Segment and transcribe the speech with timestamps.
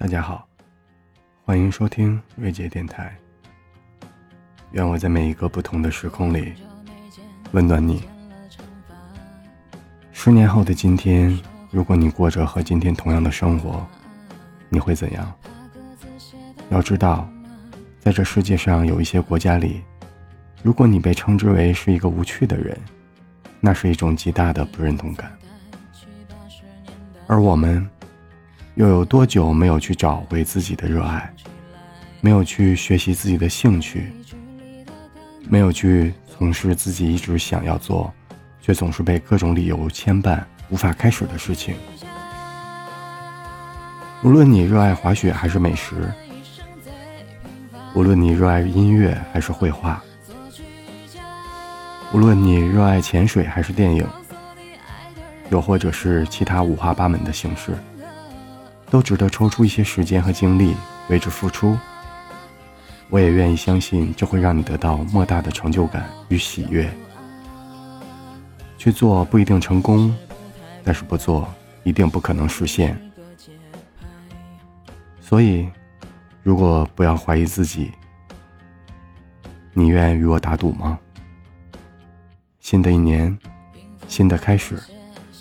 [0.00, 0.48] 大家好，
[1.44, 3.14] 欢迎收听瑞杰电台。
[4.70, 6.54] 愿我在每一个不同的时空里
[7.52, 8.02] 温暖你。
[10.10, 11.38] 十年后的今天，
[11.70, 13.86] 如果你过着和今天同样的生活，
[14.70, 15.30] 你会怎样？
[16.70, 17.28] 要知道，
[17.98, 19.82] 在这世界上有一些国家里，
[20.62, 22.74] 如果你被称之为是一个无趣的人，
[23.60, 25.30] 那是一种极大的不认同感。
[27.26, 27.86] 而我们，
[28.74, 31.32] 又有多久没有去找回自己的热爱，
[32.20, 34.12] 没有去学习自己的兴趣，
[35.48, 38.12] 没有去从事自己一直想要做，
[38.60, 41.74] 却总是被各种理由牵绊无法开始的事情？
[44.22, 46.10] 无论你热爱滑雪还是美食，
[47.94, 50.02] 无论你热爱音乐还是绘画，
[52.12, 54.06] 无论你热爱潜水还是电影。
[55.50, 57.72] 又或者是其他五花八门的形式，
[58.90, 60.74] 都值得抽出一些时间和精力
[61.08, 61.78] 为之付出。
[63.08, 66.90] 我也愿意相信，这会让你得到莫大的成就感与喜悦。
[68.76, 70.14] 去做不一定成功，
[70.82, 71.48] 但是不做
[71.82, 72.98] 一定不可能实现。
[75.20, 75.68] 所以，
[76.42, 77.92] 如果不要怀疑自己，
[79.72, 80.98] 你愿与我打赌吗？
[82.60, 83.36] 新的一年，
[84.08, 84.80] 新的开始。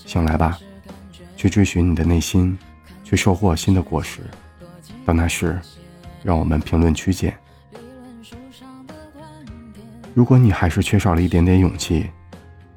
[0.05, 0.57] 醒来吧，
[1.37, 2.57] 去追寻你的内心，
[3.09, 4.19] 去收获新的果实。
[5.03, 5.59] 到那时，
[6.21, 7.35] 让我们评论区见。
[10.13, 12.07] 如果你还是缺少了一点点勇气，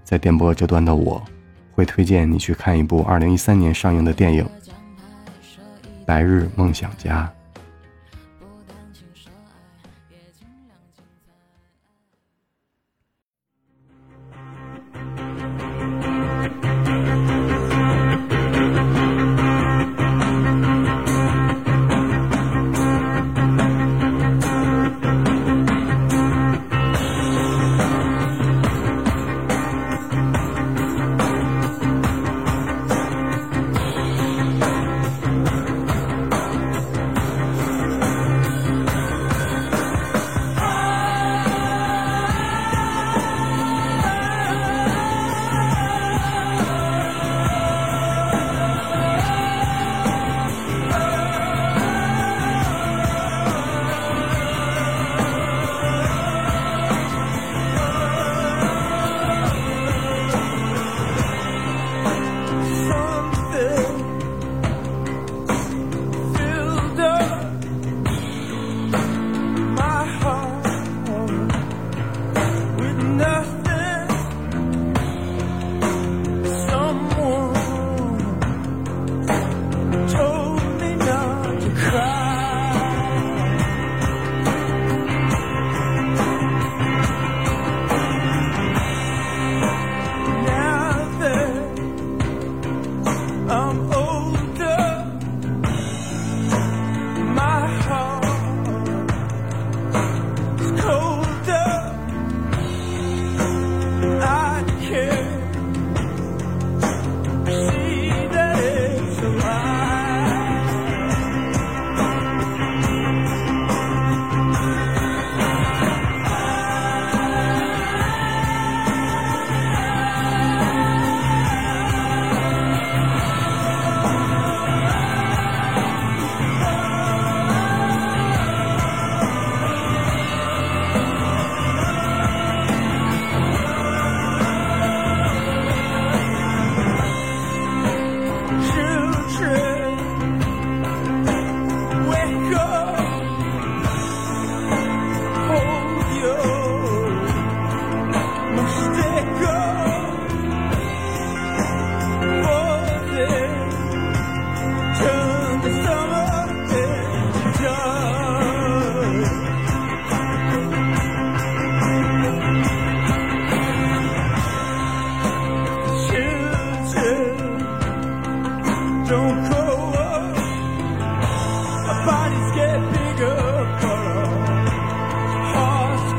[0.03, 1.23] 在电波这端的我，
[1.73, 4.43] 会推荐你去看一部二零一三年上映的电影
[6.07, 7.31] 《白日梦想家》。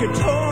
[0.07, 0.42] guitar.